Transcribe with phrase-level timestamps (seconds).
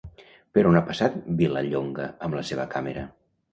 [0.57, 3.07] Per on ha passat Vilallonga amb la seva càmera?